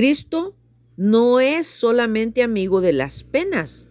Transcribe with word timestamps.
Cristo 0.00 0.56
no 0.96 1.40
es 1.40 1.66
solamente 1.66 2.42
amigo 2.42 2.80
de 2.80 2.94
las 2.94 3.22
penas. 3.22 3.86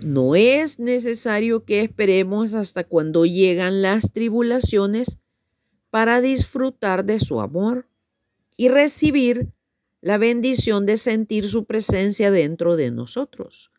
No 0.00 0.36
es 0.36 0.78
necesario 0.78 1.64
que 1.64 1.80
esperemos 1.80 2.54
hasta 2.54 2.84
cuando 2.84 3.26
llegan 3.26 3.82
las 3.82 4.12
tribulaciones 4.12 5.18
para 5.90 6.20
disfrutar 6.20 7.04
de 7.04 7.18
su 7.18 7.40
amor 7.40 7.88
y 8.56 8.68
recibir 8.68 9.52
la 10.00 10.16
bendición 10.16 10.86
de 10.86 10.96
sentir 10.96 11.48
su 11.48 11.64
presencia 11.64 12.30
dentro 12.30 12.76
de 12.76 12.92
nosotros. 12.92 13.72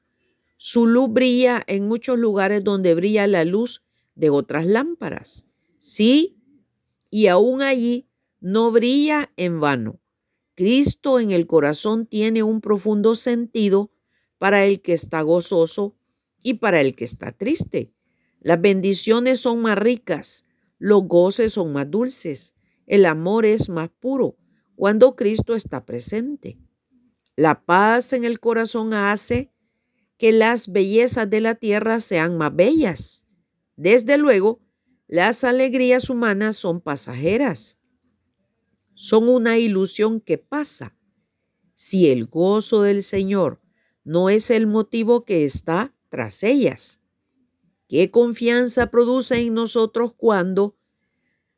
Su 0.57 0.85
luz 0.85 1.13
brilla 1.13 1.63
en 1.65 1.87
muchos 1.87 2.19
lugares 2.19 2.61
donde 2.61 2.93
brilla 2.93 3.25
la 3.25 3.45
luz 3.45 3.85
de 4.15 4.31
otras 4.31 4.65
lámparas. 4.65 5.45
Sí, 5.77 6.35
y 7.09 7.27
aún 7.27 7.61
allí 7.61 8.05
no 8.41 8.69
brilla 8.73 9.31
en 9.37 9.61
vano. 9.61 10.01
Cristo 10.55 11.19
en 11.19 11.31
el 11.31 11.47
corazón 11.47 12.05
tiene 12.05 12.41
un 12.41 12.61
profundo 12.61 13.15
sentido 13.15 13.91
para 14.37 14.65
el 14.65 14.81
que 14.81 14.93
está 14.93 15.21
gozoso 15.21 15.95
y 16.41 16.55
para 16.55 16.81
el 16.81 16.95
que 16.95 17.03
está 17.03 17.31
triste. 17.31 17.93
Las 18.39 18.61
bendiciones 18.61 19.39
son 19.39 19.61
más 19.61 19.77
ricas, 19.77 20.45
los 20.77 21.07
goces 21.07 21.53
son 21.53 21.73
más 21.73 21.89
dulces, 21.89 22.55
el 22.85 23.05
amor 23.05 23.45
es 23.45 23.69
más 23.69 23.89
puro 23.99 24.37
cuando 24.75 25.15
Cristo 25.15 25.55
está 25.55 25.85
presente. 25.85 26.57
La 27.35 27.65
paz 27.65 28.13
en 28.13 28.23
el 28.23 28.39
corazón 28.39 28.93
hace 28.93 29.51
que 30.17 30.31
las 30.31 30.71
bellezas 30.71 31.29
de 31.29 31.41
la 31.41 31.55
tierra 31.55 31.99
sean 31.99 32.37
más 32.37 32.55
bellas. 32.55 33.25
Desde 33.75 34.17
luego, 34.17 34.61
las 35.07 35.43
alegrías 35.43 36.09
humanas 36.09 36.55
son 36.55 36.79
pasajeras. 36.79 37.77
Son 38.95 39.29
una 39.29 39.59
ilusión 39.59 40.19
que 40.19 40.37
pasa. 40.37 40.97
Si 41.75 42.09
el 42.09 42.25
gozo 42.25 42.81
del 42.81 43.03
Señor 43.03 43.61
no 44.03 44.29
es 44.29 44.49
el 44.49 44.65
motivo 44.65 45.25
que 45.25 45.45
está 45.45 45.93
tras 46.09 46.41
ellas. 46.43 46.99
¿Qué 47.87 48.09
confianza 48.09 48.89
produce 48.89 49.39
en 49.39 49.53
nosotros 49.53 50.13
cuando 50.17 50.75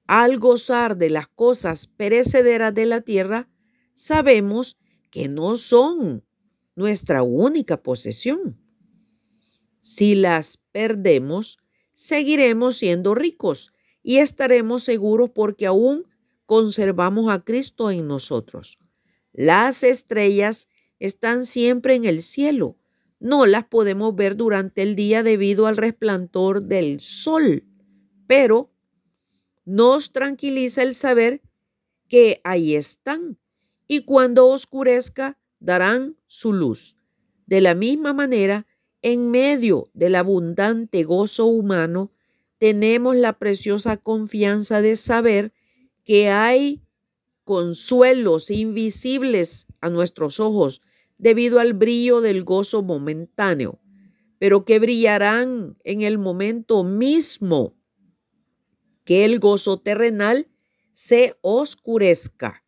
al 0.07 0.39
gozar 0.39 0.97
de 0.97 1.09
las 1.09 1.27
cosas 1.27 1.87
perecederas 1.87 2.73
de 2.73 2.85
la 2.85 3.01
tierra, 3.01 3.49
sabemos 3.93 4.77
que 5.11 5.27
no 5.27 5.57
son 5.57 6.23
nuestra 6.75 7.23
única 7.23 7.83
posesión. 7.83 8.57
Si 9.79 10.15
las 10.15 10.57
perdemos, 10.71 11.59
seguiremos 11.91 12.77
siendo 12.77 13.15
ricos 13.15 13.73
y 14.01 14.17
estaremos 14.17 14.83
seguros 14.83 15.31
porque 15.35 15.67
aún 15.67 16.05
conservamos 16.47 17.31
a 17.31 17.43
Cristo 17.43 17.91
en 17.91 18.07
nosotros. 18.07 18.79
Las 19.33 19.83
estrellas 19.83 20.69
están 20.97 21.45
siempre 21.45 21.93
en 21.93 22.05
el 22.05 22.23
cielo. 22.23 22.77
No 23.19 23.45
las 23.45 23.65
podemos 23.65 24.15
ver 24.15 24.35
durante 24.35 24.81
el 24.81 24.95
día 24.95 25.21
debido 25.21 25.67
al 25.67 25.77
resplandor 25.77 26.63
del 26.63 26.99
sol, 27.01 27.63
pero 28.25 28.71
nos 29.65 30.11
tranquiliza 30.11 30.81
el 30.81 30.95
saber 30.95 31.41
que 32.07 32.41
ahí 32.43 32.75
están 32.75 33.37
y 33.87 34.05
cuando 34.05 34.47
oscurezca 34.47 35.37
darán 35.59 36.17
su 36.25 36.53
luz. 36.53 36.97
De 37.45 37.61
la 37.61 37.75
misma 37.75 38.13
manera, 38.13 38.65
en 39.01 39.29
medio 39.29 39.89
del 39.93 40.15
abundante 40.15 41.03
gozo 41.03 41.45
humano, 41.45 42.11
tenemos 42.57 43.15
la 43.15 43.33
preciosa 43.33 43.97
confianza 43.97 44.81
de 44.81 44.95
saber 44.95 45.53
que 46.07 46.29
hay 46.29 46.81
consuelos 47.43 48.49
invisibles 48.49 49.67
a 49.81 49.89
nuestros 49.89 50.39
ojos 50.39 50.81
debido 51.17 51.59
al 51.59 51.73
brillo 51.73 52.21
del 52.21 52.45
gozo 52.45 52.81
momentáneo, 52.81 53.81
pero 54.39 54.63
que 54.63 54.79
brillarán 54.79 55.77
en 55.83 56.03
el 56.03 56.17
momento 56.17 56.85
mismo 56.85 57.75
que 59.03 59.25
el 59.25 59.39
gozo 59.39 59.81
terrenal 59.81 60.47
se 60.93 61.35
oscurezca. 61.41 62.63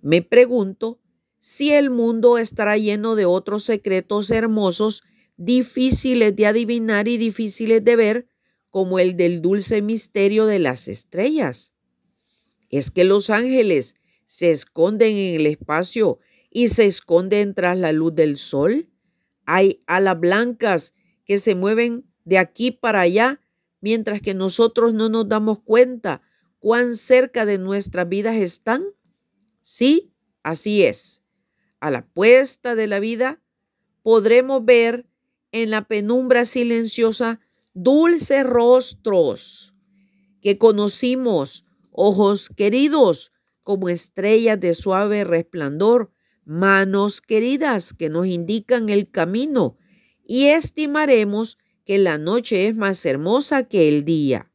Me 0.00 0.22
pregunto 0.22 1.00
si 1.40 1.72
el 1.72 1.90
mundo 1.90 2.38
estará 2.38 2.78
lleno 2.78 3.16
de 3.16 3.24
otros 3.24 3.64
secretos 3.64 4.30
hermosos, 4.30 5.02
difíciles 5.36 6.36
de 6.36 6.46
adivinar 6.46 7.08
y 7.08 7.16
difíciles 7.16 7.84
de 7.84 7.96
ver, 7.96 8.28
como 8.70 9.00
el 9.00 9.16
del 9.16 9.42
dulce 9.42 9.82
misterio 9.82 10.46
de 10.46 10.60
las 10.60 10.86
estrellas. 10.86 11.72
Es 12.70 12.90
que 12.90 13.04
los 13.04 13.30
ángeles 13.30 13.96
se 14.24 14.50
esconden 14.50 15.16
en 15.16 15.40
el 15.40 15.46
espacio 15.46 16.18
y 16.50 16.68
se 16.68 16.86
esconden 16.86 17.54
tras 17.54 17.78
la 17.78 17.92
luz 17.92 18.14
del 18.14 18.36
sol. 18.36 18.88
Hay 19.44 19.82
alas 19.86 20.18
blancas 20.18 20.94
que 21.24 21.38
se 21.38 21.54
mueven 21.54 22.04
de 22.24 22.38
aquí 22.38 22.70
para 22.70 23.00
allá 23.00 23.40
mientras 23.80 24.20
que 24.20 24.34
nosotros 24.34 24.94
no 24.94 25.08
nos 25.08 25.28
damos 25.28 25.60
cuenta 25.60 26.22
cuán 26.58 26.96
cerca 26.96 27.46
de 27.46 27.58
nuestras 27.58 28.08
vidas 28.08 28.36
están? 28.36 28.84
Sí, 29.62 30.12
así 30.42 30.82
es. 30.82 31.22
A 31.80 31.90
la 31.90 32.06
puesta 32.06 32.74
de 32.74 32.86
la 32.86 32.98
vida 32.98 33.40
podremos 34.02 34.64
ver 34.64 35.06
en 35.52 35.70
la 35.70 35.86
penumbra 35.86 36.44
silenciosa 36.44 37.40
dulces 37.74 38.44
rostros 38.44 39.74
que 40.40 40.58
conocimos, 40.58 41.65
ojos 41.96 42.50
queridos 42.50 43.32
como 43.62 43.88
estrellas 43.88 44.60
de 44.60 44.74
suave 44.74 45.24
resplandor, 45.24 46.12
manos 46.44 47.20
queridas 47.20 47.92
que 47.92 48.08
nos 48.08 48.28
indican 48.28 48.88
el 48.88 49.10
camino 49.10 49.76
y 50.24 50.46
estimaremos 50.46 51.58
que 51.84 51.98
la 51.98 52.18
noche 52.18 52.68
es 52.68 52.76
más 52.76 53.04
hermosa 53.04 53.64
que 53.64 53.88
el 53.88 54.04
día. 54.04 54.52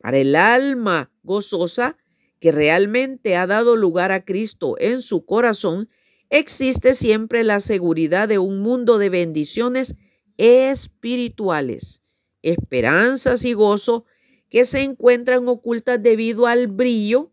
Para 0.00 0.18
el 0.18 0.34
alma 0.34 1.12
gozosa 1.22 1.96
que 2.40 2.52
realmente 2.52 3.36
ha 3.36 3.46
dado 3.46 3.76
lugar 3.76 4.12
a 4.12 4.24
Cristo 4.24 4.76
en 4.78 5.02
su 5.02 5.24
corazón, 5.24 5.88
existe 6.30 6.94
siempre 6.94 7.44
la 7.44 7.60
seguridad 7.60 8.28
de 8.28 8.38
un 8.38 8.60
mundo 8.60 8.98
de 8.98 9.10
bendiciones 9.10 9.96
espirituales, 10.36 12.02
esperanzas 12.42 13.44
y 13.44 13.52
gozo 13.52 14.04
que 14.48 14.64
se 14.64 14.82
encuentran 14.82 15.48
ocultas 15.48 16.02
debido 16.02 16.46
al 16.46 16.66
brillo 16.66 17.30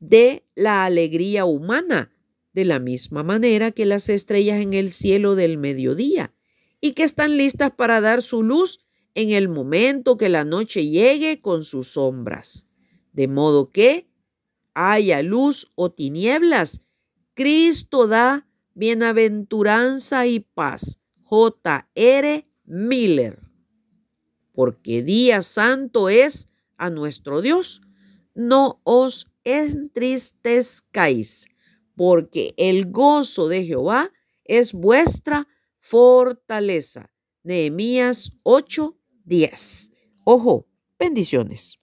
de 0.00 0.44
la 0.54 0.84
alegría 0.84 1.44
humana, 1.44 2.12
de 2.52 2.64
la 2.64 2.78
misma 2.78 3.22
manera 3.22 3.70
que 3.70 3.86
las 3.86 4.08
estrellas 4.08 4.60
en 4.60 4.72
el 4.72 4.92
cielo 4.92 5.34
del 5.34 5.58
mediodía 5.58 6.34
y 6.80 6.92
que 6.92 7.04
están 7.04 7.36
listas 7.36 7.72
para 7.72 8.00
dar 8.00 8.22
su 8.22 8.42
luz 8.42 8.80
en 9.14 9.30
el 9.30 9.48
momento 9.48 10.16
que 10.16 10.28
la 10.28 10.44
noche 10.44 10.86
llegue 10.86 11.40
con 11.40 11.64
sus 11.64 11.88
sombras. 11.88 12.66
De 13.12 13.28
modo 13.28 13.70
que 13.70 14.08
haya 14.74 15.22
luz 15.22 15.70
o 15.74 15.90
tinieblas, 15.90 16.82
Cristo 17.34 18.06
da 18.06 18.46
bienaventuranza 18.74 20.26
y 20.26 20.40
paz. 20.40 21.00
J.R. 21.22 22.48
Miller. 22.64 23.47
Porque 24.58 25.04
día 25.04 25.42
santo 25.42 26.08
es 26.08 26.48
a 26.78 26.90
nuestro 26.90 27.42
Dios. 27.42 27.80
No 28.34 28.80
os 28.82 29.28
entristezcáis, 29.44 31.46
porque 31.94 32.54
el 32.56 32.90
gozo 32.90 33.46
de 33.46 33.64
Jehová 33.64 34.10
es 34.42 34.72
vuestra 34.72 35.46
fortaleza. 35.78 37.08
Nehemías 37.44 38.32
8:10. 38.42 39.92
Ojo, 40.24 40.66
bendiciones. 40.98 41.76